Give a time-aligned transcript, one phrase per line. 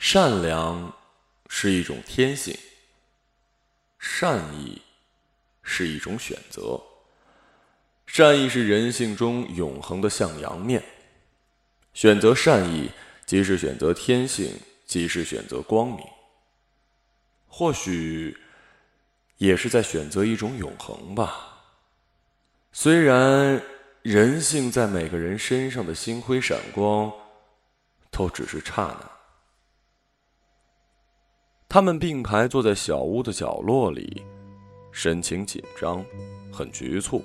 [0.00, 0.90] 善良
[1.50, 2.58] 是一种天性，
[3.98, 4.80] 善意
[5.62, 6.80] 是一种选择。
[8.06, 10.82] 善意是人性中永恒的向阳面，
[11.92, 12.90] 选择善意，
[13.26, 15.98] 即是选择天性，即是选择光明。
[17.46, 18.34] 或许，
[19.36, 21.60] 也是在选择一种永恒吧。
[22.72, 23.62] 虽然
[24.00, 27.12] 人性在每个人身上的星辉闪光，
[28.10, 29.19] 都只是刹那。
[31.72, 34.24] 他们并排坐在小屋的角落里，
[34.90, 36.04] 神情紧张，
[36.52, 37.24] 很局促。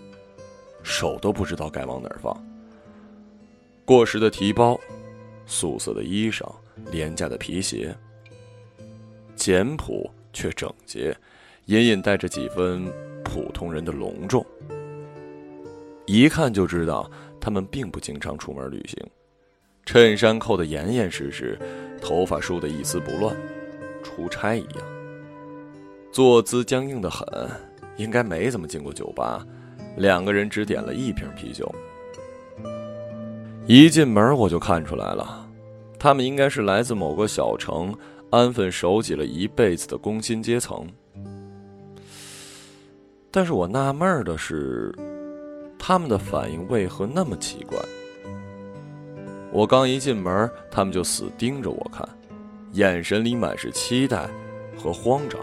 [0.83, 2.31] 手都不知道该往哪儿放。
[3.85, 4.79] 过时的提包，
[5.47, 6.47] 素色的衣裳，
[6.91, 7.95] 廉价的皮鞋，
[9.35, 11.17] 简朴却整洁，
[11.65, 12.85] 隐隐带着几分
[13.23, 14.45] 普通人的隆重。
[16.05, 17.09] 一看就知道
[17.41, 19.03] 他们并不经常出门旅行，
[19.87, 21.57] 衬衫扣得严严实实，
[21.99, 23.35] 头发梳得一丝不乱，
[24.05, 24.83] 出差一样。
[26.11, 27.27] 坐姿僵硬的很，
[27.97, 29.43] 应该没怎么进过酒吧。
[29.97, 31.73] 两个人只点了一瓶啤酒。
[33.65, 35.49] 一进门我就看出来了，
[35.97, 37.93] 他们应该是来自某个小城，
[38.29, 40.87] 安分守己了一辈子的工薪阶层。
[43.31, 44.93] 但是我纳闷的是，
[45.79, 47.77] 他们的反应为何那么奇怪？
[49.51, 52.07] 我刚一进门，他们就死盯着我看，
[52.75, 54.27] 眼神里满是期待
[54.77, 55.39] 和慌张。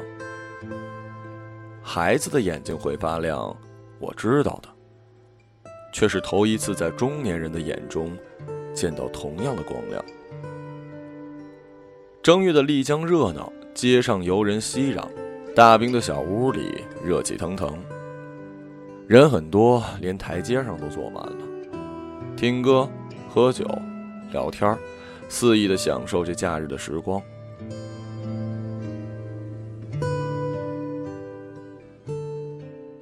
[1.83, 3.57] 孩子的眼睛会发亮。
[3.99, 4.69] 我知道的，
[5.95, 8.15] 却是头一次在中年人的眼中
[8.75, 10.05] 见到同样的光亮。
[12.23, 15.07] 正月的丽江热闹，街上游人熙攘，
[15.55, 17.79] 大兵的小屋里热气腾腾，
[19.07, 21.39] 人很多，连台阶上都坐满了，
[22.37, 22.87] 听歌、
[23.31, 23.65] 喝酒、
[24.33, 24.77] 聊天
[25.35, 27.21] 肆意的享受这假日的时光。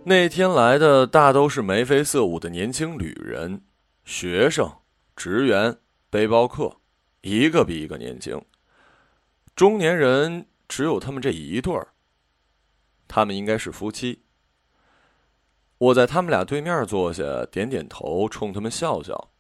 [0.05, 3.61] 那天来的大都是眉飞色舞的年轻旅人、
[4.05, 4.73] 学生、
[5.17, 5.77] 职员、
[6.09, 6.77] 背包客，
[7.23, 8.41] 一个比一个年轻。
[9.57, 11.89] 中年人只有他们这一对儿。
[13.09, 14.23] 他们应该是夫妻。
[15.79, 19.33] 我在他们俩对面坐下，点点头，冲他们笑笑。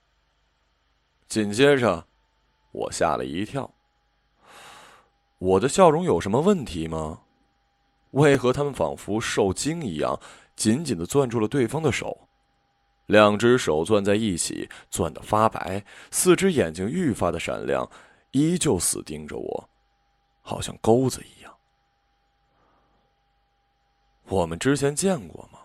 [1.28, 2.09] 紧接着，
[2.72, 3.70] 我吓了一跳。
[5.38, 7.20] 我的笑容有什么问题吗？
[8.10, 10.19] 为何他们仿佛受惊一样？
[10.56, 12.28] 紧紧的攥住了对方的手，
[13.06, 17.88] 两只手攥在一起，攥得发白，四只眼睛愈发的闪亮，
[18.32, 19.70] 依旧死盯着我，
[20.42, 21.56] 好像钩子一样。
[24.25, 25.59] 我们之前见过吗？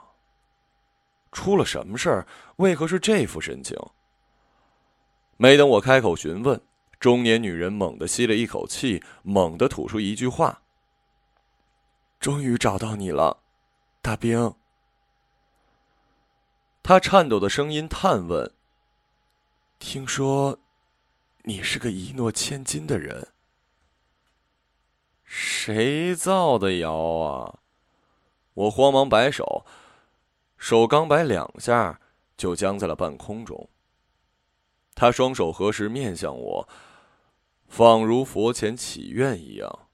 [1.33, 2.27] 出了什么事儿？
[2.55, 3.77] 为何是这副神情？
[5.35, 6.61] 没等我开口询问，
[7.05, 10.63] 中年女人猛地吸了一口气，猛地吐出一句话
[12.19, 13.43] ：“终于找到你了，
[14.01, 14.55] 大兵。”
[16.81, 18.51] 他颤抖的声音探问
[19.77, 20.57] ：“听说，
[21.43, 23.27] 你是个一诺千金的人。
[25.23, 27.59] 谁造的谣啊？”
[28.55, 29.63] 我慌忙摆手，
[30.57, 32.01] 手刚摆两下，
[32.35, 33.69] 就僵在了半空中。
[34.95, 36.67] 他双手合十，面向我，
[37.67, 39.87] 仿如佛前祈愿一样。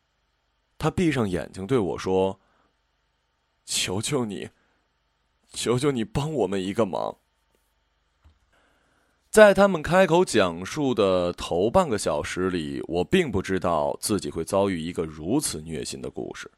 [0.77, 2.39] 他闭上眼睛对我说
[3.65, 4.49] ：“求求你。”
[5.53, 7.17] 求求你帮我们一个忙。
[9.29, 16.49] 在他们开口讲述的头半个小时里，我并不知道自己会遭遇一个如此虐心的故事。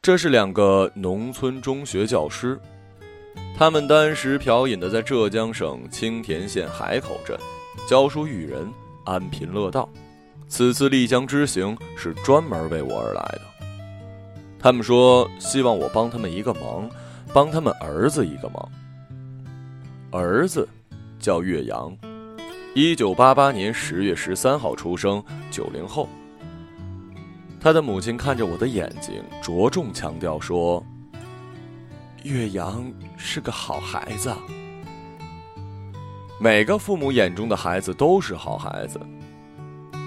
[0.00, 2.58] 这是两个农村中学教师，
[3.54, 7.38] 他们单时漂饮的在浙江省青田县海口镇
[7.86, 8.66] 教书育人，
[9.10, 9.88] 安贫乐道。
[10.46, 13.42] 此次丽江之行是专门为我而来的。
[14.58, 16.88] 他们说希望我帮他们一个忙，
[17.32, 18.68] 帮他们儿子一个忙。
[20.10, 20.68] 儿子
[21.18, 21.96] 叫岳阳，
[22.74, 26.08] 一九八八年十月十三号出生，九零后。
[27.60, 30.84] 他的母亲看着我的眼睛，着重强调说
[32.24, 34.34] ：“岳阳是个好孩子。”
[36.42, 38.98] 每个父母眼中的孩子都是好孩子，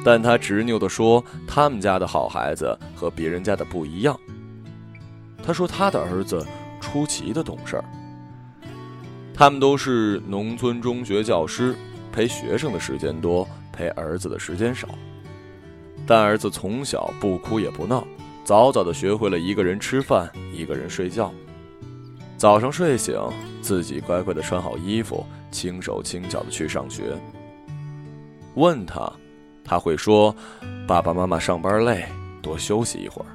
[0.04, 4.20] 但他执拗的说，他们家的好孩子和别人家的不一样。
[5.46, 6.44] 他说：“他的儿子
[6.82, 7.86] 出奇的懂事儿。
[9.32, 11.76] 他们都是农村中学教师，
[12.12, 14.88] 陪学生的时间多，陪儿子的时间少。
[16.08, 18.04] 但儿子从小不哭也不闹，
[18.44, 21.32] 早早的学会了一个人吃饭，一个人睡觉。
[22.44, 23.18] 早上睡醒，
[23.62, 27.18] 自己乖乖的穿好衣服，轻手轻脚的去上学。
[28.56, 29.10] 问他，
[29.63, 30.36] 他会说
[30.86, 32.06] ：“爸爸妈妈上班累，
[32.42, 33.31] 多休息一会儿。”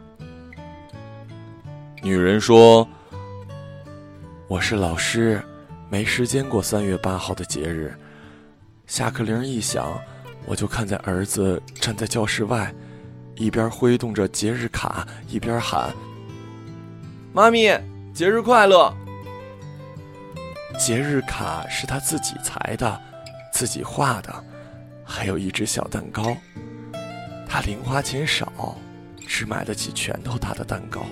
[2.04, 2.86] 女人说
[4.46, 5.42] ：“我是老师，
[5.88, 7.96] 没时间过三月八号的节日。
[8.86, 9.98] 下课铃一响，
[10.44, 12.70] 我就看见儿子站在教室外，
[13.36, 15.94] 一边挥动着节日卡，一边喊
[17.32, 17.68] ：‘妈咪，
[18.18, 18.92] 节日快乐！’
[20.76, 23.00] 节日卡是他自己裁的，
[23.52, 24.44] 自己画的。”
[25.06, 26.36] 还有一只小蛋糕，
[27.48, 28.76] 他零花钱少，
[29.24, 31.06] 只买得起拳头大的蛋糕。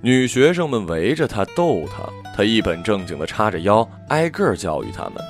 [0.00, 5.22] 女学生们围着他逗他，他一本正经的叉着腰，挨个教育他们：“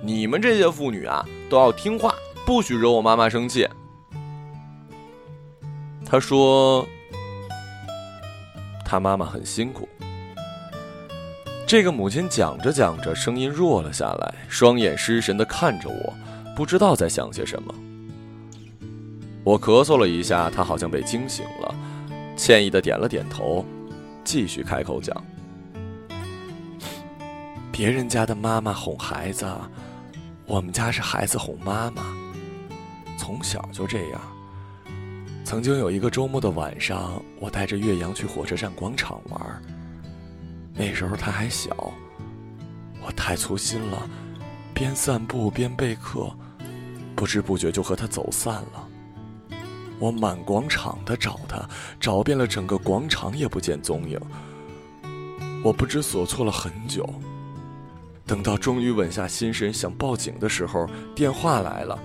[0.00, 2.14] 你们这些妇女啊，都要听话，
[2.46, 3.68] 不许惹我妈妈生气。”
[6.06, 6.88] 他说
[8.84, 9.88] ：“他妈妈很辛苦。”
[11.66, 16.14] 这个母亲讲着讲着，声音弱了下来，双眼失神的看着我，
[16.54, 17.74] 不知道在想些什么。
[19.42, 21.74] 我咳嗽了一下，她好像被惊醒了，
[22.36, 23.64] 歉意的点了点头，
[24.22, 25.24] 继续开口讲
[27.72, 29.46] ：“别人家的妈妈哄孩子，
[30.46, 32.02] 我们家是孩子哄妈妈，
[33.18, 34.20] 从小就这样。
[35.44, 39.62] 曾经有一个周末的晚上，我带着岳阳去火车站广场玩。”
[40.74, 41.92] 那时候他还小，
[43.06, 44.08] 我太粗心了，
[44.72, 46.28] 边散步边备课，
[47.14, 48.88] 不知不觉就和他走散了。
[50.00, 51.68] 我满广场的找他，
[52.00, 54.18] 找遍了整个广场也不见踪影。
[55.62, 57.08] 我不知所措了很久，
[58.26, 61.96] 等到终于稳下心神想报警的时候，电话来了。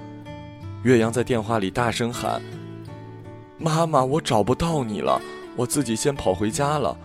[0.83, 2.39] 岳阳在电话里大声喊
[3.59, 5.21] ：“妈妈，我找不到你了，
[5.56, 6.97] 我自己先跑回家了。”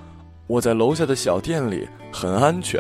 [0.47, 2.79] 我在楼下的小店里很安全。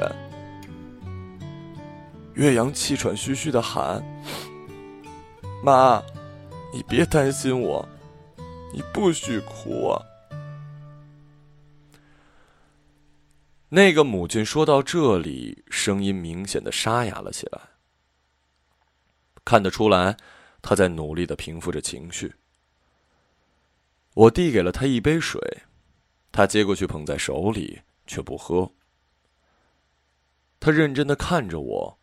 [2.35, 4.05] 岳阳气喘吁吁的喊
[5.65, 6.03] ：“妈，
[6.75, 7.89] 你别担心我，
[8.75, 10.03] 你不许哭啊！”
[13.71, 17.59] 那个母亲说到这里，声音明显的沙哑了起来。
[19.43, 20.19] 看得出来，
[20.61, 22.35] 她在努力的平复着情绪。
[24.15, 25.41] 我递给了他一杯水。
[26.33, 28.73] 他接过去捧在手里，却不喝。
[30.59, 31.99] 他认真的看着我。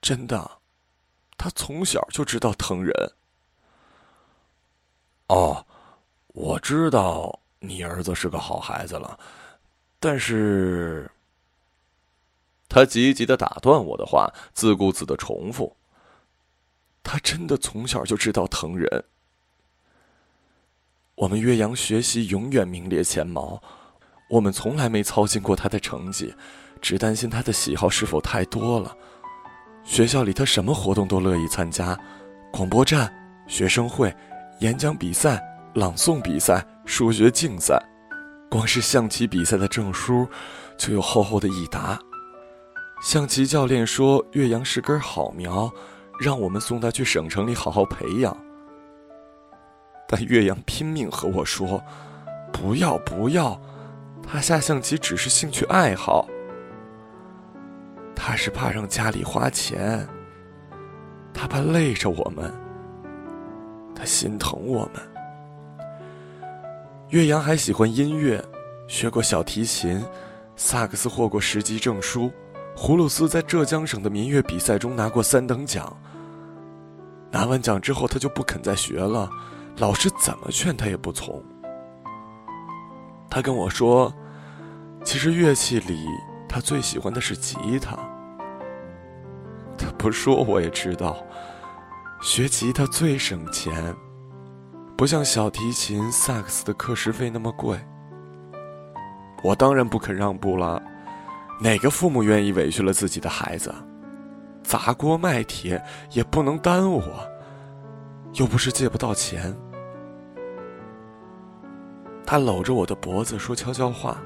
[0.00, 0.58] 真的，
[1.36, 2.92] 他从小就知道疼人。
[5.28, 5.66] 哦，
[6.28, 9.18] 我知道你儿子是个好孩子了，
[9.98, 11.10] 但是……
[12.68, 15.76] 他急急的打断我的话，自顾自的重复
[17.02, 19.04] ：“他真的从小就知道疼人。”
[21.24, 23.58] 我们岳阳学习永远名列前茅，
[24.28, 26.34] 我们从来没操心过他的成绩，
[26.82, 28.94] 只担心他的喜好是否太多了。
[29.84, 31.98] 学校里他什么活动都乐意参加，
[32.52, 33.10] 广播站、
[33.46, 34.14] 学生会、
[34.60, 35.42] 演讲比赛、
[35.74, 37.82] 朗诵比赛、数学竞赛，
[38.50, 40.28] 光是象棋比赛的证书
[40.76, 41.98] 就有厚厚的一沓。
[43.02, 45.72] 象棋教练说岳阳是根好苗，
[46.20, 48.36] 让我们送他去省城里好好培养。
[50.06, 51.82] 但岳阳拼命和我说
[52.52, 53.58] ：“不要不要，
[54.22, 56.28] 他下象棋只是兴趣爱好。
[58.14, 60.06] 他是怕让家里花钱，
[61.32, 62.52] 他怕累着我们，
[63.94, 65.02] 他心疼我们。”
[67.10, 68.42] 岳阳还喜欢音乐，
[68.88, 70.04] 学过小提琴，
[70.56, 72.30] 萨克斯获过十级证书，
[72.76, 75.96] 葫芦丝在浙江省的民乐比赛中拿过三等奖。
[77.30, 79.28] 拿完奖之后，他就不肯再学了。
[79.76, 81.42] 老师怎么劝他也不从。
[83.28, 84.12] 他跟我说
[85.04, 86.06] ：“其实乐器里，
[86.48, 87.98] 他最喜欢的是吉他。”
[89.76, 91.16] 他不说我也知道，
[92.22, 93.94] 学吉他最省钱，
[94.96, 97.76] 不像小提琴、萨克斯的课时费那么贵。
[99.42, 100.80] 我当然不肯让步了，
[101.60, 103.74] 哪个父母愿意委屈了自己的孩子？
[104.62, 107.33] 砸锅卖铁也不能耽误我。
[108.34, 109.56] 又不是借不到钱。
[112.26, 114.18] 他搂着我的脖子说悄悄话：“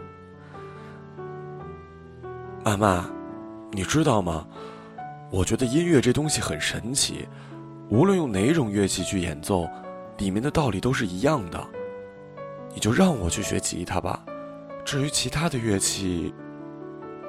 [2.64, 3.10] 妈妈，
[3.72, 4.46] 你知道吗？
[5.30, 7.28] 我觉得音乐这东西很神奇，
[7.90, 9.68] 无论用哪种乐器去演奏，
[10.16, 11.62] 里面的道理都是一样的。
[12.72, 14.24] 你就让我去学吉他吧，
[14.84, 16.32] 至于其他的乐器，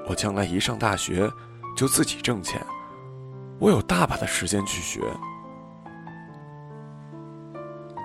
[0.07, 1.29] 我将来一上大学
[1.75, 2.65] 就自己挣钱，
[3.57, 5.01] 我有大把的时间去学。”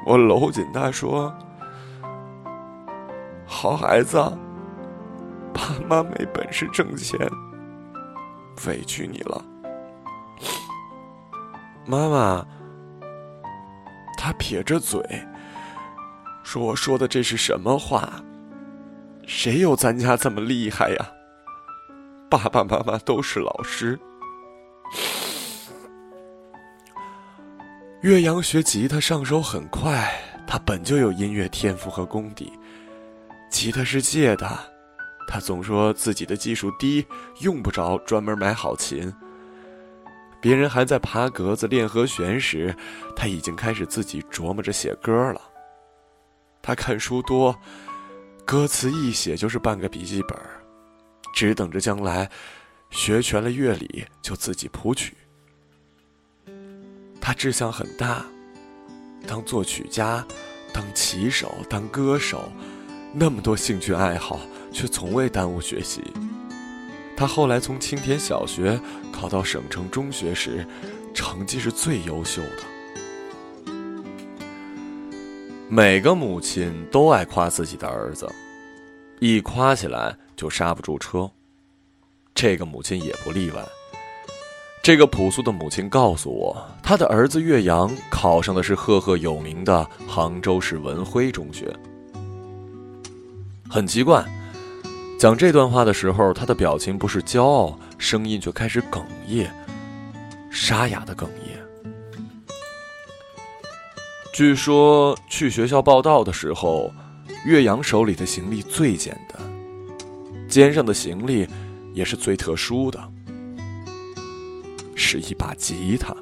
[0.06, 1.34] 我搂紧他说
[3.46, 4.16] ：“好孩子，
[5.52, 7.18] 爸妈没本事挣钱，
[8.66, 9.44] 委屈你了。”
[11.86, 12.46] 妈妈。
[14.16, 15.00] 他撇着嘴，
[16.42, 18.08] 说：“我说的这是什么话？
[19.26, 21.06] 谁有咱家这么厉害呀？
[22.30, 24.00] 爸爸妈妈都是老师。
[28.04, 30.12] 岳阳学吉他上手很快，
[30.46, 32.52] 他本就有音乐天赋和功底。
[33.50, 34.46] 吉他是借的，
[35.26, 37.02] 他总说自己的技术低，
[37.40, 39.10] 用不着专门买好琴。”
[40.38, 42.76] 别人还在爬格子练和弦时，
[43.16, 45.40] 他已经开始自己琢磨着写歌了。
[46.60, 47.58] 他看书多，
[48.44, 50.38] 歌词一写就是半个笔记本，
[51.32, 52.30] 只等着将来
[52.90, 55.16] 学全了乐理就自己谱曲。
[57.26, 58.22] 他志向很大，
[59.26, 60.22] 当作曲家，
[60.74, 62.52] 当棋手，当歌手，
[63.14, 64.38] 那么多兴趣爱好，
[64.70, 66.02] 却从未耽误学习。
[67.16, 68.78] 他后来从青田小学
[69.10, 70.66] 考到省城中学时，
[71.14, 73.72] 成绩是最优秀的。
[75.70, 78.30] 每个母亲都爱夸自己的儿子，
[79.18, 81.30] 一夸起来就刹不住车。
[82.34, 83.64] 这个母亲也不例外。
[84.84, 91.74] 这个朴素的母亲告诉我，她的儿子岳阳考上的是赫赫有名的杭州市文晖中学。
[93.66, 94.22] 很奇怪。
[95.18, 99.48] 讲这段话的时候，他的表情不是骄傲，声音却开始哽咽，
[100.50, 101.58] 沙哑的哽咽。
[104.34, 106.92] 据说去学校报道的时候，
[107.46, 109.40] 岳阳手里的行李最简单，
[110.46, 111.48] 肩上的行李
[111.94, 113.00] 也是最特殊的，
[114.94, 116.14] 是一把吉他。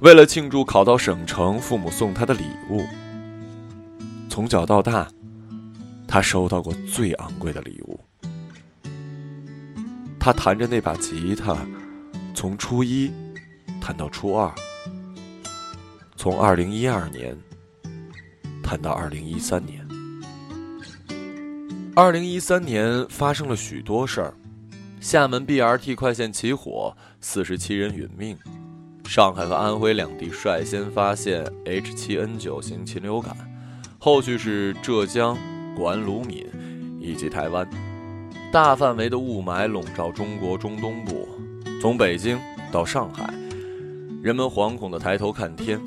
[0.00, 2.84] 为了庆祝考到省城，父母送他的礼物。
[4.28, 5.08] 从小到大。
[6.08, 7.98] 他收到过最昂贵的礼物。
[10.20, 11.56] 他弹着那把吉他，
[12.34, 13.10] 从初一
[13.80, 14.52] 弹到初二，
[16.14, 17.34] 从二零一二年
[18.62, 19.88] 弹到二零一三年。
[21.96, 24.34] 二零一三年发生了许多事儿：
[25.00, 28.36] 厦门 BRT 快线起火，四十七人殒命；
[29.08, 33.34] 上海和安徽两地率先发现 H7N9 型禽流感，
[33.98, 35.38] 后续是浙江。
[35.74, 36.46] 管鲁闽
[37.00, 37.66] 以及台湾，
[38.52, 41.26] 大范围的雾霾笼罩中国中东部，
[41.80, 42.38] 从北京
[42.70, 43.32] 到上海，
[44.22, 45.80] 人们惶恐地抬头看天。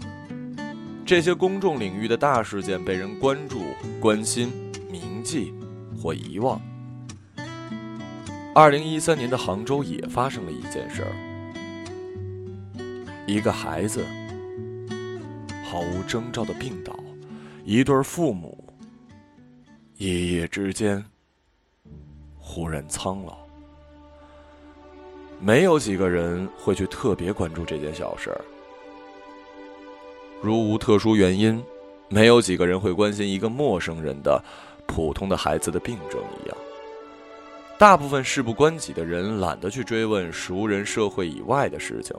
[1.06, 3.62] 这些公众领域的大事件被人关注、
[4.00, 4.52] 关心、
[4.92, 5.54] 铭记
[6.02, 6.60] 或遗忘。
[8.58, 11.12] 二零一三年的杭州也发生了一件事儿：
[13.28, 14.06] 一个孩子
[15.66, 16.98] 毫无征兆的病倒，
[17.66, 18.58] 一对父母。
[19.98, 21.04] 一夜之间，
[22.40, 23.40] 忽然苍老。
[25.42, 28.40] 没有几个人会去特别关注这件小事儿，
[30.42, 31.62] 如无特殊原因，
[32.08, 34.42] 没有几个人会关心一个陌生人的
[34.88, 36.58] 普通的孩子的病症一样。
[37.78, 42.16] 大部分事不关己的人懒得去追问熟人社会以外的事情，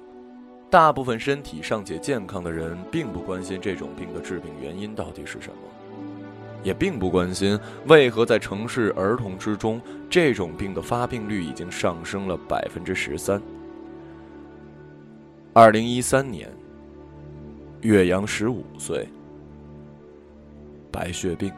[0.68, 5.56] 大部分身体尚且健康的人并不关心这种病的致病原因到底是什么。
[6.62, 13.40] 也并不关心为何在城市儿童之中，这种病的发病率已经上升了百分之十三。
[15.54, 16.52] 二零一三年，
[17.80, 19.08] 岳阳十五岁，
[20.90, 21.50] 白血病，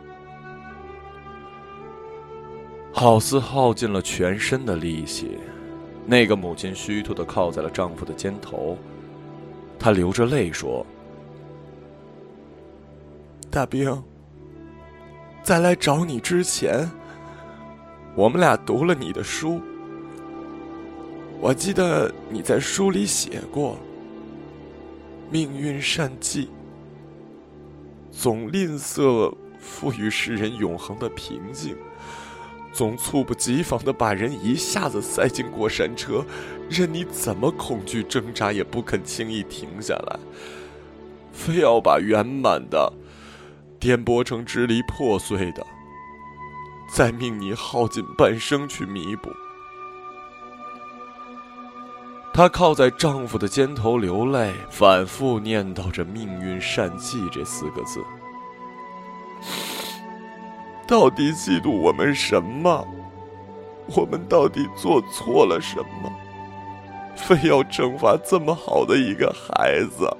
[2.99, 5.39] 好似耗尽了全身的力气。
[6.05, 8.77] 那个母亲虚脱的靠在了丈夫的肩头，
[9.79, 10.85] 她流着泪说
[13.49, 14.03] ：“大兵。”
[15.45, 16.91] 在来找你之前，
[18.17, 19.61] 我们俩读了你的书。
[21.41, 23.77] 我记得你在书里写过
[25.31, 26.51] ：“命运善计，
[28.11, 31.77] 总吝啬赋予世人永恒的平静，
[32.73, 36.25] 总猝不及防的把人一下子塞进过山车，
[36.69, 40.19] 任你怎么恐惧挣扎，也不肯轻易停下来，
[41.33, 42.93] 非要把圆满的。”
[43.81, 45.65] 颠簸成支离破碎的，
[46.93, 49.31] 再命你耗尽半生去弥补。
[52.35, 58.03] 她靠在丈夫的肩头流泪，反复念叨着“命运善计”这四个字。
[60.89, 62.83] 到底嫉妒我们什么？
[63.95, 66.11] 我们到底做错了什么？
[67.15, 70.11] 非要惩罚这么好的一个孩子？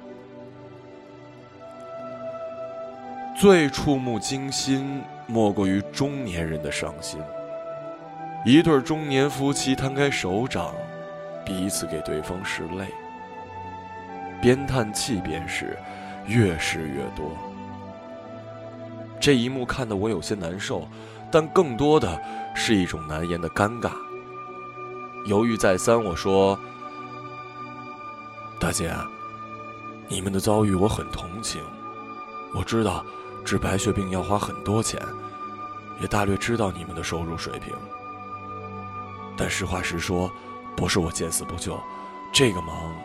[3.35, 7.19] 最触目惊心，莫过于中年人的伤心。
[8.45, 10.71] 一对中年夫妻摊开手掌，
[11.43, 12.85] 彼此给对方拭泪。
[14.39, 15.75] 边叹气边是，
[16.27, 17.31] 越拭越多。
[19.19, 20.87] 这一幕看得我有些难受，
[21.31, 22.21] 但更多的
[22.55, 23.91] 是一种难言的尴尬。
[25.25, 26.57] 犹豫再三，我说
[28.59, 28.93] ：“大姐，
[30.07, 31.61] 你们的遭遇我很同情。
[32.55, 33.05] 我知道
[33.43, 34.99] 治白血病要花很多钱，
[35.99, 37.75] 也大略知道你们的收入水平。
[39.35, 40.31] 但实话实说，
[40.75, 41.77] 不是我见死不救，
[42.33, 42.95] 这个忙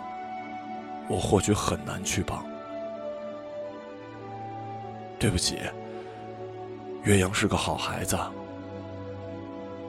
[1.09, 2.43] 我或许很难去帮。
[5.19, 5.59] 对不起，
[7.05, 8.19] 岳阳是个好孩子，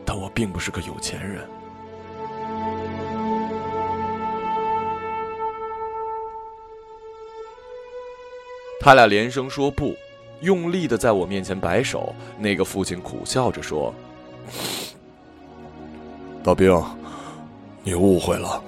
[0.05, 1.47] 但我并不是个有钱人。”
[8.79, 9.95] 他俩连声说不，
[10.41, 12.13] 用力的在我面前摆手。
[12.37, 13.91] 那个父亲苦笑着说
[16.43, 16.79] ：“大兵，
[17.83, 18.61] 你误会了，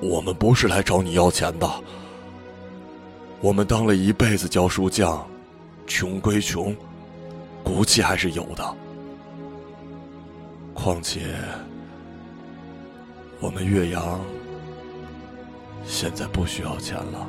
[0.00, 1.70] 我们不是来找你要钱的。
[3.40, 5.24] 我们当了一辈子教书匠，
[5.86, 6.74] 穷归穷，
[7.64, 8.76] 骨气还是有的。
[10.74, 11.34] 况且，
[13.40, 14.20] 我们岳阳
[15.84, 17.26] 现在不需要钱了。”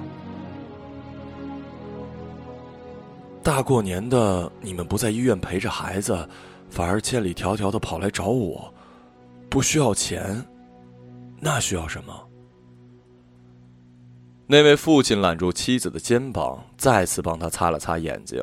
[3.43, 6.27] 大过年的，你们不在医院陪着孩子，
[6.69, 8.73] 反而千里迢迢的跑来找我，
[9.49, 10.41] 不需要钱，
[11.41, 12.13] 那需要什么？
[14.47, 18.41] 那位父亲揽住妻子的肩膀，再次帮他擦了擦眼睛。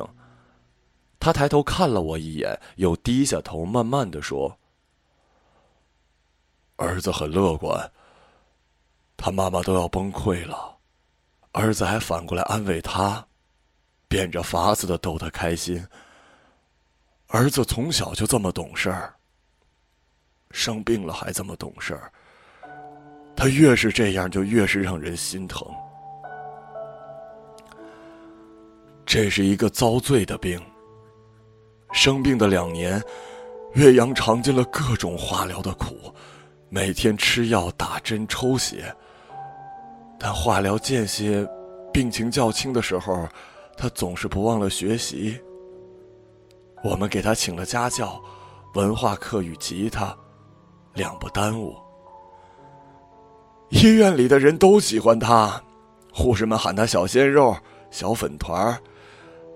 [1.21, 4.57] 他抬头看了我一眼，又低下头，慢慢的说
[6.77, 7.91] ：“儿子很乐观，
[9.15, 10.75] 他妈妈都要崩溃了，
[11.51, 13.23] 儿子还反过来安慰他。”
[14.09, 15.87] 变着法子的逗他开心。
[17.27, 19.15] 儿子从小就这么懂事儿，
[20.49, 22.11] 生病了还这么懂事儿。
[23.35, 25.65] 他越是这样，就越是让人心疼。
[29.05, 30.61] 这是一个遭罪的病。
[31.91, 33.01] 生病的两年，
[33.73, 35.95] 岳阳尝尽了各种化疗的苦，
[36.69, 38.93] 每天吃药、打针、抽血。
[40.19, 41.47] 但化疗间歇，
[41.91, 43.27] 病情较轻的时候。
[43.77, 45.39] 他总是不忘了学习。
[46.83, 48.21] 我们给他请了家教，
[48.75, 50.15] 文化课与吉他，
[50.93, 51.75] 两不耽误。
[53.69, 55.59] 医院里的人都喜欢他，
[56.13, 57.57] 护士们喊他小鲜肉、
[57.89, 58.77] 小粉团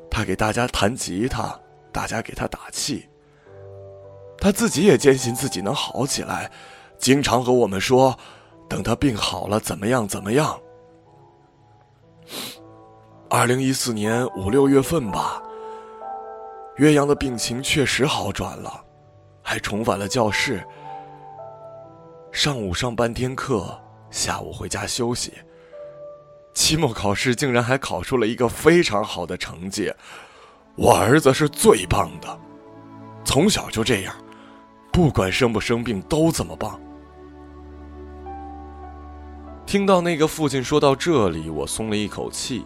[0.09, 1.55] 他给大家弹吉他，
[1.95, 3.07] 大家给他打气。
[4.37, 6.51] 他自己也坚信自己能好起来，
[6.97, 8.19] 经常和我们说
[8.67, 10.59] ：“等他病好了，怎么样怎么样。”
[13.31, 15.41] 二零一四年五六月份吧，
[16.75, 18.83] 岳阳的病情确实好转了，
[19.41, 20.61] 还重返了教室。
[22.29, 23.81] 上午上半天课，
[24.11, 25.33] 下午回家休息。
[26.53, 29.93] 期末考试竟然还考出了一个非常好的成绩，
[30.75, 32.39] 我儿子是最棒的，
[33.23, 34.13] 从小就这样，
[34.91, 36.79] 不管生不生病都这么棒。
[39.65, 42.65] 听到那个父亲说到这里，我松了一口气。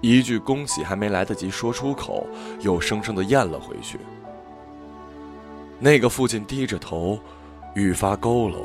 [0.00, 2.26] 一句恭喜还没来得及说出口，
[2.60, 4.00] 又生生的咽了回去。
[5.78, 7.20] 那个父亲低着头，
[7.74, 8.56] 愈发佝偻，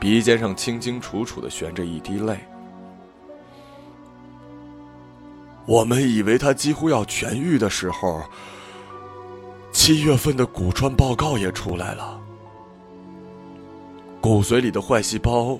[0.00, 2.38] 鼻尖上清清楚楚的悬着一滴泪。
[5.66, 8.22] 我们以为他几乎要痊愈的时候，
[9.72, 12.20] 七月份的骨穿报告也出来了，
[14.20, 15.58] 骨髓里的坏细胞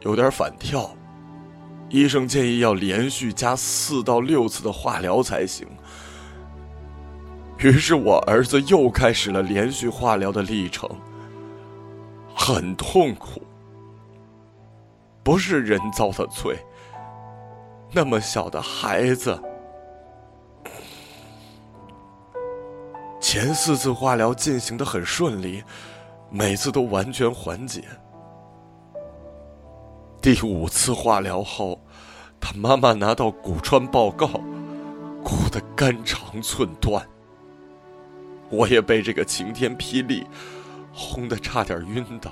[0.00, 0.90] 有点反跳。
[1.90, 5.66] 医生建议要连续加四到六次的化疗才行。
[7.58, 10.88] 于是我儿子又开始了连续化疗的历程，
[12.34, 13.42] 很痛苦，
[15.22, 16.56] 不是人遭的罪。
[17.90, 19.40] 那么小的孩子，
[23.20, 25.64] 前四次化疗进行的很顺利，
[26.30, 27.84] 每次都完全缓解。
[30.20, 31.80] 第五次化疗后，
[32.38, 34.26] 他妈妈拿到骨穿报告，
[35.24, 37.06] 哭得肝肠寸断。
[38.50, 40.26] 我也被这个晴天霹雳
[40.92, 42.30] 轰得差点晕倒。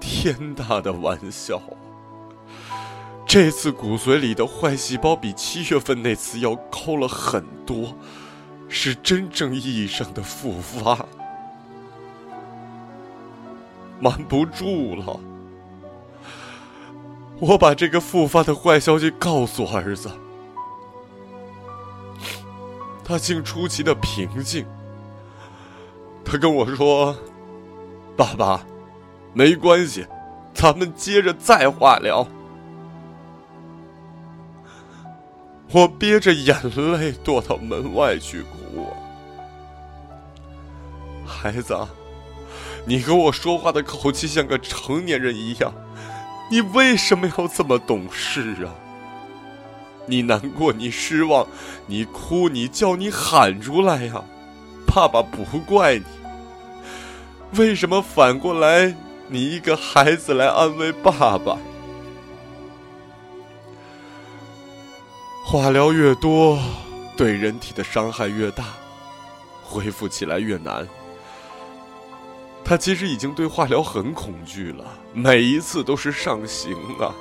[0.00, 1.60] 天大的玩笑！
[3.28, 7.94] 这次骨髓里的坏细胞比七月份那次要高了很多，
[8.70, 11.04] 是真正意义上的复发。
[14.00, 15.20] 瞒不住了，
[17.38, 20.10] 我把这个复发的坏消息告诉儿子，
[23.04, 24.64] 他竟出奇的平静。
[26.24, 27.14] 他跟我说
[28.16, 28.64] ：“爸爸，
[29.34, 30.06] 没关系，
[30.54, 32.26] 咱们接着再化疗。
[35.70, 36.56] 我憋着眼
[36.98, 38.86] 泪躲到门外去哭。
[41.26, 41.76] 孩子，
[42.86, 45.72] 你跟我说话的口气像个成年人一样，
[46.50, 48.72] 你为什么要这么懂事啊？
[50.06, 51.46] 你难过，你失望，
[51.86, 54.24] 你哭，你叫，你喊出来呀！
[54.86, 56.04] 爸爸不怪你。
[57.58, 58.94] 为什么反过来，
[59.26, 61.58] 你一个孩子来安慰爸爸？
[65.50, 66.58] 化疗越多，
[67.16, 68.64] 对人体的伤害越大，
[69.64, 70.86] 恢复起来越难。
[72.62, 74.84] 他其实已经对化疗很恐惧了，
[75.14, 77.14] 每一次都是上刑啊。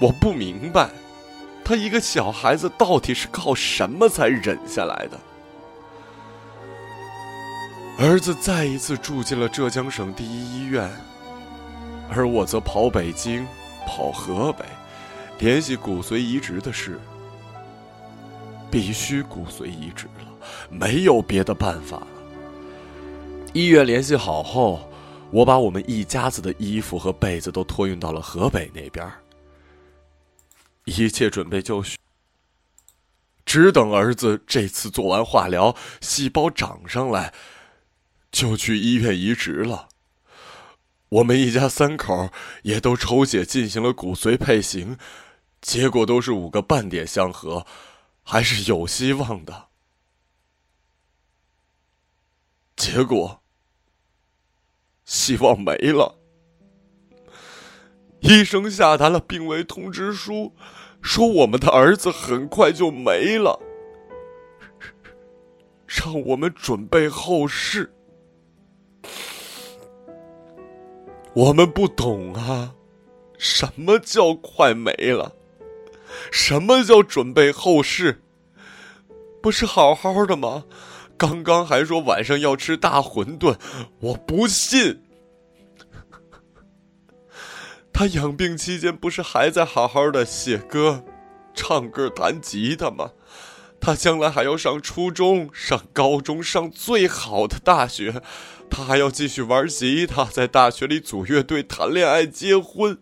[0.00, 0.90] 我不明白，
[1.64, 5.20] 他一个小孩子到底是靠什么才忍下来的？
[8.00, 10.90] 儿子再一次住进了浙江省第一医院，
[12.10, 13.46] 而我则跑北京，
[13.86, 14.64] 跑河北，
[15.44, 16.98] 联系骨髓移植的事。
[18.70, 20.32] 必须骨髓移植了，
[20.70, 22.06] 没有别的办法了。
[23.52, 24.90] 医院联系好后，
[25.30, 29.06] 我把我们一家子的衣服和被子都托运到了河北那边。
[30.86, 31.98] 一切准备就绪，
[33.44, 37.34] 只等儿子这次做完化疗，细胞长上来，
[38.32, 39.88] 就去医院移植了。
[41.10, 42.30] 我们一家三口
[42.62, 44.96] 也都抽血进行了骨髓配型，
[45.64, 47.64] 结果都是五个半点相合，
[48.22, 49.68] 还是有希望的。
[52.76, 53.40] 结果，
[55.06, 56.18] 希望没了。
[58.20, 60.52] 医生下达了病危通知书，
[61.00, 63.58] 说我们的儿子很快就没了，
[65.86, 67.90] 让我们准备后事。
[71.32, 72.74] 我们不懂啊，
[73.38, 75.34] 什么叫快没了？
[76.30, 78.22] 什么叫准备后事？
[79.42, 80.64] 不是好好的吗？
[81.16, 83.56] 刚刚还说晚上要吃大馄饨，
[84.00, 85.02] 我不信。
[87.92, 91.04] 他养病期间不是还在好好的写歌、
[91.54, 93.12] 唱歌、弹吉他吗？
[93.80, 98.22] 他将来还要上初中、上高中、上最好的大学，
[98.70, 102.98] 他还要继续玩吉他，在大学里组乐队、谈恋爱、结婚。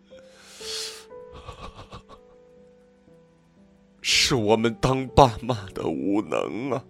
[4.02, 6.84] 是我们当爸妈的无能啊！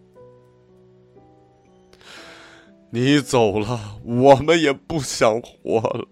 [2.91, 6.09] 你走了，我们也不想活了。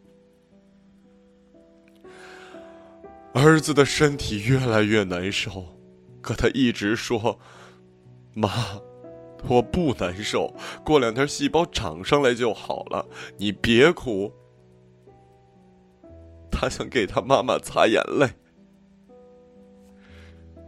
[3.32, 5.64] 儿子的身体越来越难受，
[6.20, 7.38] 可他一直说
[8.34, 8.50] ：“妈，
[9.48, 13.06] 我不难受，过两天细胞长上来就好了，
[13.38, 14.30] 你别哭。”
[16.52, 18.28] 他想给他妈妈擦眼泪，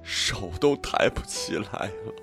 [0.02, 2.14] 手都抬不起来了。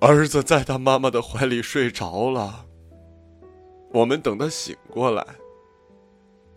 [0.00, 2.66] 儿子在他妈妈的怀里睡着了，
[3.92, 5.24] 我们等他醒过来。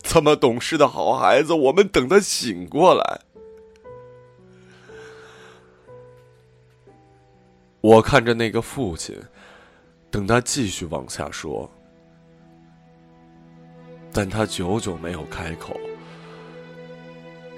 [0.02, 3.22] 这么懂事的好孩子，我们等他醒过来。
[7.82, 9.18] 我看着那个父亲，
[10.12, 11.70] 等他继续往下说，
[14.12, 15.80] 但他久久没有开口。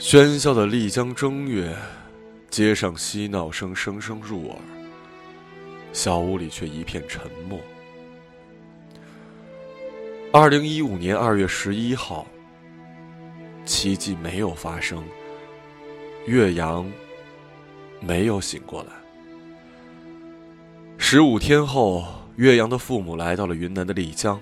[0.01, 1.77] 喧嚣的丽江正月，
[2.49, 4.57] 街上嬉闹声声声入耳，
[5.93, 7.59] 小屋里却一片沉默。
[10.33, 12.25] 二零一五年二月十一号，
[13.63, 15.03] 奇迹没有发生。
[16.25, 16.91] 岳阳
[17.99, 18.89] 没有醒过来。
[20.97, 22.03] 十五天后，
[22.37, 24.41] 岳阳的父母来到了云南的丽江，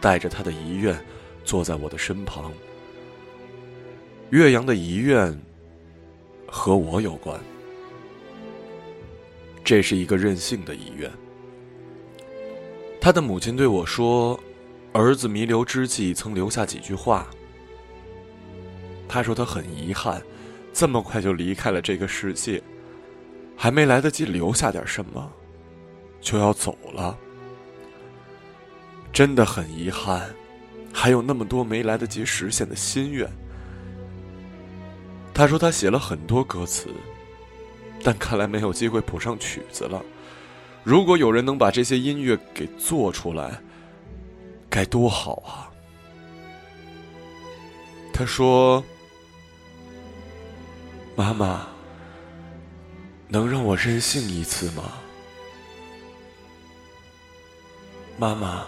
[0.00, 0.98] 带着他的遗愿，
[1.44, 2.50] 坐在我的身旁。
[4.32, 5.38] 岳阳的遗愿
[6.46, 7.38] 和我有关，
[9.62, 11.10] 这是一个任性的遗愿。
[12.98, 14.38] 他的母亲对我说。
[14.94, 17.26] 儿子弥留之际，曾留下几句话。
[19.08, 20.22] 他说他很遗憾，
[20.70, 22.62] 这么快就离开了这个世界，
[23.56, 25.32] 还没来得及留下点什么，
[26.20, 27.18] 就要走了。
[29.14, 30.28] 真的很遗憾，
[30.92, 33.26] 还有那么多没来得及实现的心愿。
[35.34, 36.88] 他说他写了很多歌词，
[38.02, 40.02] 但看来没有机会谱上曲子了。
[40.84, 43.60] 如果有人能把这些音乐给做出来。
[44.74, 45.68] 该多好啊！
[48.10, 48.82] 他说
[51.14, 51.66] ：“妈妈，
[53.28, 54.84] 能让我任性一次吗？
[58.16, 58.64] 妈妈，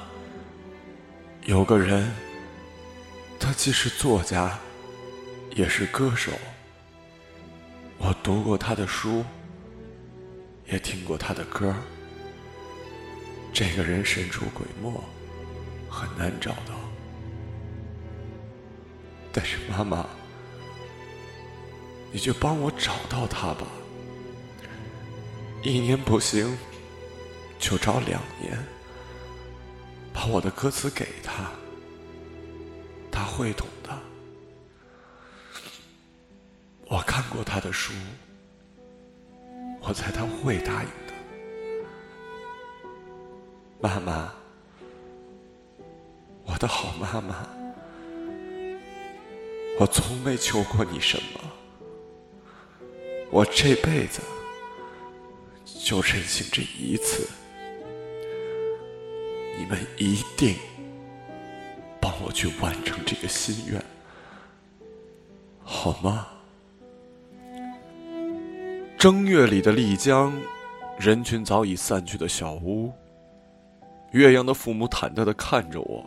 [1.46, 2.12] 有个人，
[3.40, 4.58] 他既是作家，
[5.54, 6.32] 也是歌手。
[7.98, 9.24] 我读过他的书，
[10.66, 11.74] 也听过他的歌。
[13.52, 14.92] 这个人神出鬼没，
[15.88, 16.74] 很难找到。
[19.32, 20.06] 但是妈妈，
[22.12, 23.66] 你就帮我找到他吧。
[25.62, 26.56] 一年不行，
[27.58, 28.58] 就找两年。
[30.12, 31.50] 把我的歌词给他，
[33.10, 33.66] 他会懂
[36.86, 37.92] 我看过他的书，
[39.80, 41.14] 我猜他会答应的。
[43.80, 44.32] 妈妈，
[46.44, 47.48] 我的好妈妈，
[49.78, 51.40] 我从没求过你什么，
[53.30, 54.20] 我这辈子
[55.84, 57.28] 就任性这一次。
[59.58, 60.56] 你们一定
[62.00, 63.82] 帮我去完成这个心愿，
[65.62, 66.28] 好吗？
[69.04, 70.32] 正月里的丽江，
[70.98, 72.90] 人群早已散去的小屋，
[74.12, 76.02] 岳阳的父母忐忑的看着我，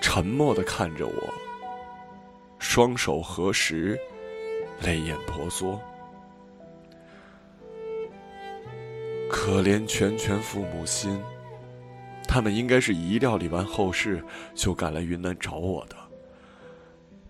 [0.00, 1.34] 沉默的看着我，
[2.58, 3.96] 双手合十，
[4.82, 5.80] 泪眼婆娑。
[9.30, 11.22] 可怜拳拳父母心。
[12.26, 14.20] 他们应该是一料理完后事，
[14.56, 15.94] 就赶来云南找我的。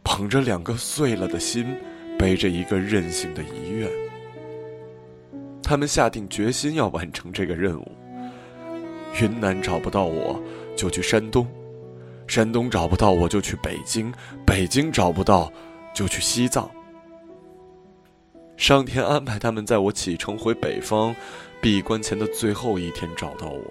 [0.03, 1.77] 捧着两个碎了的心，
[2.19, 3.91] 背着一个任性的遗愿，
[5.67, 7.91] 他们下定决心要完成这个任务。
[9.21, 10.41] 云南找不到我，
[10.77, 11.45] 就去山东；
[12.29, 14.13] 山东找不到我，就去北京；
[14.47, 15.53] 北京找不到，
[15.93, 16.71] 就去西藏。
[18.57, 21.13] 上天安排他们在我启程回北方、
[21.61, 23.65] 闭关前的最后一天找到我。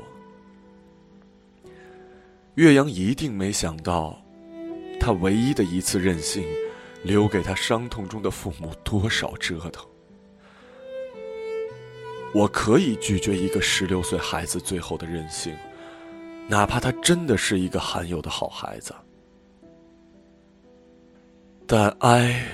[2.55, 4.21] 岳阳一定没想到，
[4.99, 6.43] 他唯一的一次任性，
[7.03, 9.81] 留给他伤痛中的父母多少折腾。
[12.35, 15.57] 我可以拒绝一个十六岁孩子最后的任性，
[16.49, 18.93] 哪怕他真的是一个罕有的好孩子。
[21.65, 22.45] 但哀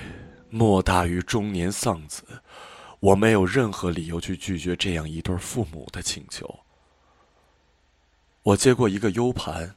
[0.50, 2.22] 莫大于中年丧子，
[3.00, 6.60] 我没有任何理由去拒绝这样一对父母的请求。
[8.44, 9.74] 我接过一个 U 盘。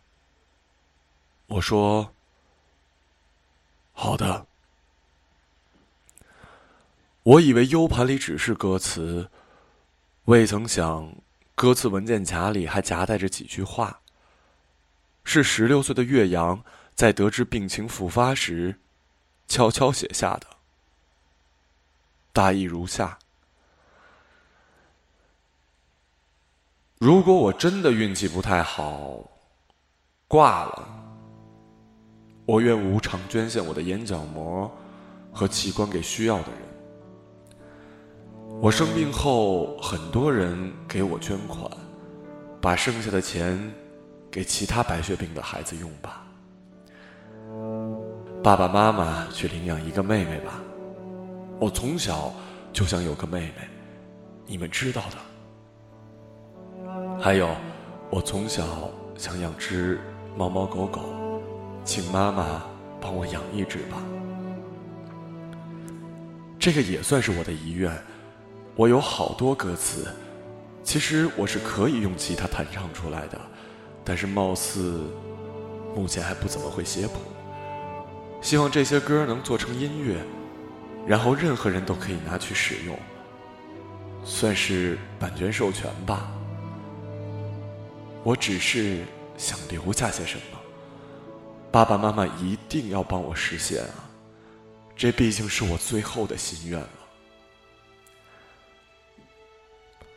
[1.48, 2.12] 我说
[3.91, 4.46] ：“好的。”
[7.24, 9.32] 我以为 U 盘里只是歌词，
[10.25, 11.15] 未曾想
[11.53, 13.99] 歌词文件夹里还夹带着几句话。
[15.23, 18.79] 是十六岁的岳阳在得知病情复发时，
[19.47, 20.47] 悄悄写下的。
[22.31, 23.17] 大意如下：
[26.97, 29.23] 如果我真的运气不太好，
[30.27, 30.88] 挂了。
[32.45, 34.71] 我愿无偿捐献我的眼角膜
[35.31, 36.64] 和器官给需要的人。
[38.62, 41.70] 我生病后，很多人给我捐款，
[42.60, 43.60] 把剩下的钱
[44.32, 46.26] 给其他白血病的孩子用吧。
[48.41, 50.62] 爸爸妈妈去领养一个妹妹吧。
[51.60, 52.34] 我从小
[52.74, 53.68] 就想有个妹妹，
[54.46, 55.18] 你们知道的。
[57.20, 57.56] 还有，
[58.10, 60.00] 我从小想养只
[60.36, 61.02] 猫猫狗狗。
[61.84, 62.63] 请妈妈
[63.00, 64.02] 帮我养一只吧，
[66.58, 67.96] 这个也算是我的遗愿。
[68.75, 70.05] 我有好多歌词，
[70.83, 73.39] 其实我是可以用吉他弹唱出来的，
[74.03, 75.01] 但是貌似
[75.95, 77.13] 目前还不怎么会写谱。
[78.41, 80.21] 希望这些歌能做成音乐，
[81.07, 82.99] 然后任何人都可以拿去使用，
[84.25, 86.29] 算是版权授权吧。
[88.23, 89.05] 我只是
[89.38, 90.59] 想留下些什么。
[91.71, 94.03] 爸爸妈妈一定要帮我实现啊！
[94.97, 96.81] 这毕竟是我最后的心愿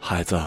[0.00, 0.40] 孩子，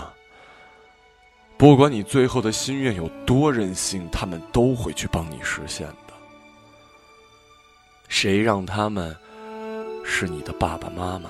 [1.58, 6.14] 不管你最后的心愿有多任性，他们都会去帮你实现的。
[8.08, 9.16] 谁让他们
[10.04, 11.30] 是你的爸爸妈妈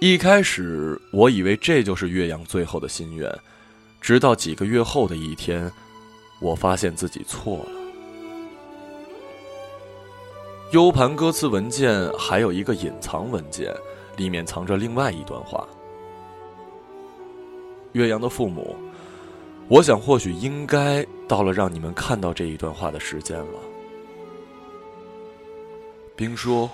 [0.00, 3.30] 一开始我以为这就是岳阳最后的心愿，
[4.00, 5.70] 直到几个月后的一天。
[6.40, 7.70] 我发现自己错了。
[10.72, 13.74] U 盘歌词文件还有一个隐藏文件，
[14.20, 15.66] 里面藏着另外一段话。
[17.92, 18.76] 岳阳的父母，
[19.66, 23.58] 我想或许应该到了让你们看到这一段话的时间了。
[26.14, 26.70] 冰说：“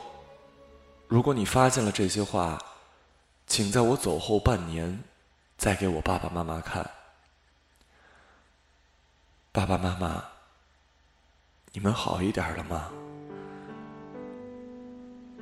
[1.06, 2.58] 如果你发现了这些话，
[3.46, 4.98] 请在我走后半年，
[5.56, 6.84] 再给我爸爸妈妈看。”
[9.54, 10.24] 爸爸妈妈，
[11.72, 12.90] 你们好一点了吗？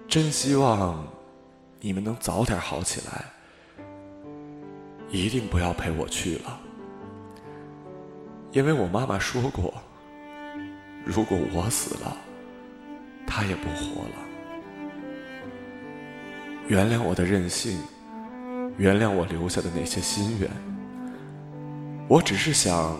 [0.06, 1.02] 真希望
[1.84, 3.26] 你们能早点好起来，
[5.10, 6.58] 一定不要陪我去了，
[8.52, 9.74] 因为我妈妈说过，
[11.04, 12.16] 如果我死了，
[13.26, 14.16] 她也不活了。
[16.68, 17.78] 原谅我的任性，
[18.78, 20.50] 原谅我留下的那些心愿。
[22.08, 22.98] 我只是想，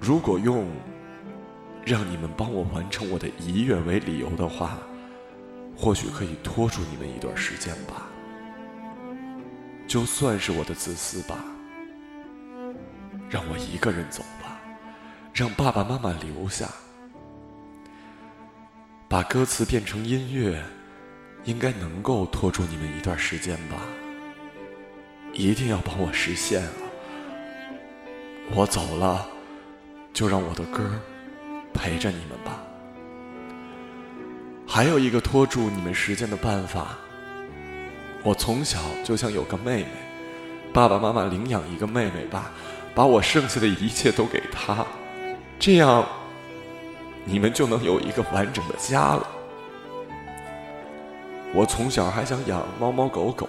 [0.00, 0.66] 如果用
[1.84, 4.76] 让你们帮我完成我的遗愿为理由的话。
[5.76, 8.06] 或许可以拖住你们一段时间吧，
[9.86, 11.44] 就算是我的自私吧，
[13.28, 14.58] 让我一个人走吧，
[15.34, 16.68] 让爸爸妈妈留下，
[19.06, 20.60] 把歌词变成音乐，
[21.44, 23.76] 应该能够拖住你们一段时间吧。
[25.32, 26.70] 一定要帮我实现啊！
[28.54, 29.28] 我走了，
[30.14, 30.98] 就让我的歌
[31.74, 32.65] 陪着你们吧。
[34.76, 36.98] 还有一个拖住你们时间的办法。
[38.22, 39.86] 我从小就想有个妹妹，
[40.70, 42.52] 爸爸妈妈领养一个妹妹吧，
[42.94, 44.86] 把我剩下的一切都给她，
[45.58, 46.06] 这样
[47.24, 49.26] 你们就能有一个完整的家了。
[51.54, 53.48] 我从小还想养猫猫狗狗，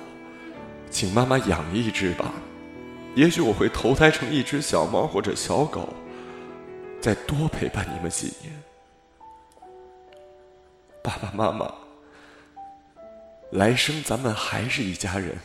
[0.89, 2.31] 请妈妈养一只吧，
[3.15, 5.89] 也许我会投胎成一只小猫或者小狗，
[7.01, 8.66] 再多陪伴你们几年。
[11.07, 11.73] 爸爸妈妈，
[13.51, 15.37] 来生咱们还是一家人，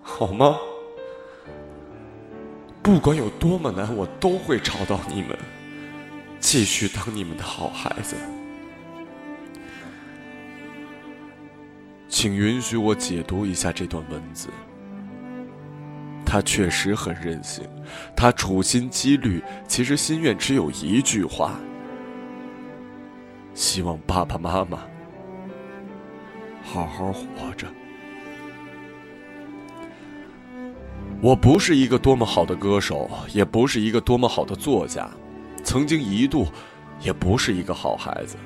[0.00, 0.56] 好吗？
[2.82, 5.36] 不管有多么难，我都会找到你们，
[6.40, 8.16] 继续当你们的好孩子。
[12.08, 14.48] 请允许我解读一下这段文字。
[16.24, 17.68] 他确实很任性，
[18.16, 21.60] 他处心积虑，其实心愿只有一句话。
[23.54, 24.80] 希望爸爸妈妈
[26.62, 27.66] 好好活着。
[31.20, 35.08] 我不是一个多么好的歌手，也不是一个多么好的作家，
[35.62, 36.46] 曾经一度
[37.00, 38.36] 也不是一个好孩子。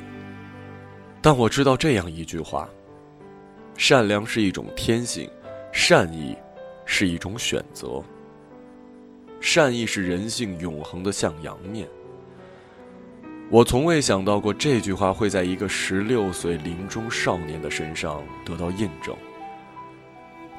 [1.23, 2.69] 但我知道这样一句话：
[3.77, 5.31] 善良是一种天性，
[5.73, 6.37] 善意
[6.85, 8.03] 是一种选择。
[9.41, 11.89] 善意是人性永恒的向阳面。
[13.49, 19.17] 我从未想到过这句话会在一个十六岁临终少年的身上得到印证。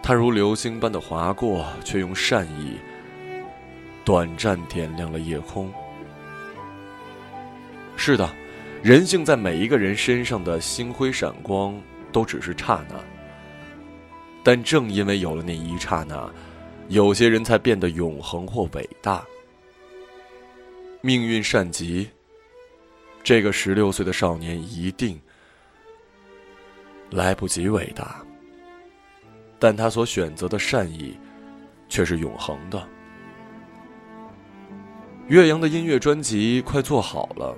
[0.01, 2.77] 他如流星般的划过，却用善意
[4.05, 5.69] 短暂点亮了夜空。
[7.97, 8.29] 是的，
[8.81, 11.77] 人性在每一个人身上的星辉闪光
[12.13, 12.95] 都只是刹那，
[14.45, 16.31] 但正因为有了那一刹那，
[16.87, 19.25] 有些人才变得永恒或伟大。
[21.01, 22.09] 命运善极。
[23.27, 25.19] 这个十六岁的少年一定
[27.11, 28.23] 来不及伟大，
[29.59, 31.13] 但他所选择的善意
[31.89, 32.81] 却是永恒的。
[35.27, 37.53] 岳阳的音乐专辑快做好了，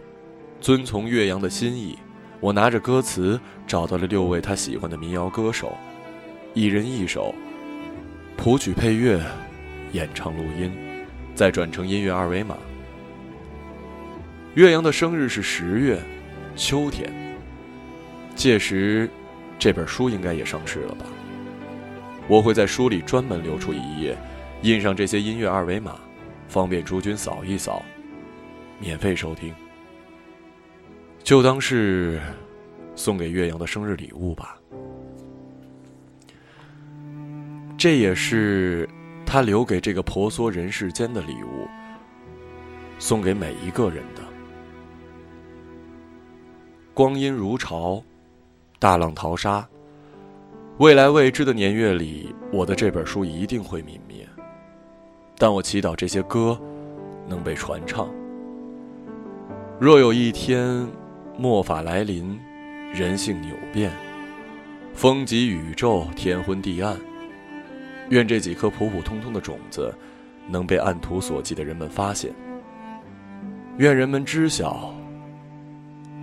[0.59, 1.99] 遵从岳阳的心意，
[2.39, 5.77] 我拿着歌词找到了六位他喜欢的民谣歌手，
[6.55, 7.31] 一人一首，
[8.35, 9.23] 谱曲配乐，
[9.91, 10.75] 演唱录音，
[11.35, 12.57] 再转成音乐二维码。
[14.59, 15.97] 岳阳的生日是十月，
[16.53, 17.09] 秋天。
[18.35, 19.09] 届时，
[19.57, 21.05] 这本书应该也上市了吧？
[22.27, 24.17] 我会在书里专门留出一页，
[24.61, 25.95] 印上这些音乐二维码，
[26.49, 27.85] 方便诸君扫一扫，
[28.81, 29.55] 免费收听。
[31.23, 32.19] 就当是
[32.95, 34.57] 送给岳阳的生日礼物吧。
[37.77, 38.85] 这也是
[39.25, 41.65] 他留给这个婆娑人世间的礼物，
[42.99, 44.28] 送给每一个人的。
[46.99, 48.03] 光阴如潮，
[48.77, 49.65] 大浪淘沙。
[50.79, 54.27] 未来未知的年月里，我的这本书一定会泯灭。
[55.37, 56.59] 但我祈祷这些歌
[57.25, 58.09] 能被传唱。
[59.79, 60.85] 若有一天
[61.37, 62.37] 末法来临，
[62.93, 63.93] 人性扭变，
[64.93, 66.99] 风极宇宙，天昏地暗，
[68.09, 69.95] 愿这几颗普普通通的种子
[70.49, 72.33] 能被按图索骥的人们发现。
[73.77, 74.93] 愿人们知晓。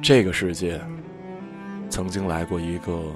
[0.03, 0.81] 这个世界
[1.89, 3.13] 曾经来过一个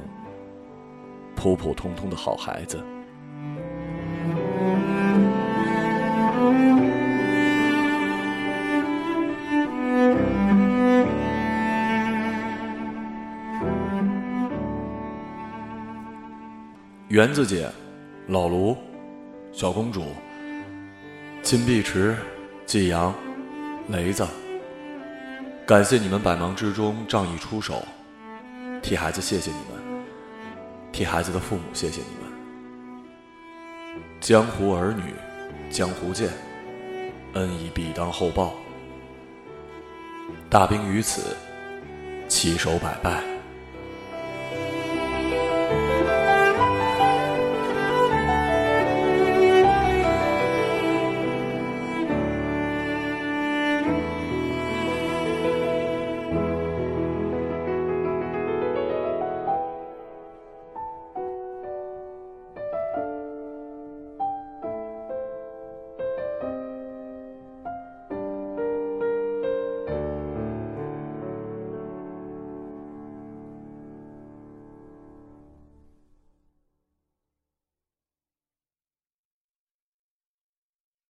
[1.36, 2.82] 普普通通的好孩子。
[17.10, 17.68] 园子姐、
[18.28, 18.76] 老卢、
[19.50, 20.04] 小公主、
[21.42, 22.16] 金碧池、
[22.66, 23.12] 季阳、
[23.88, 24.24] 雷子，
[25.70, 27.84] 感谢你们百忙之中仗义出手，
[28.82, 30.04] 替孩子谢谢你们，
[30.90, 34.02] 替孩子的父母谢谢你们。
[34.20, 35.14] 江湖儿女，
[35.70, 36.28] 江湖见，
[37.34, 38.52] 恩义必当厚报。
[40.48, 41.36] 大兵于此，
[42.26, 43.29] 起手百拜。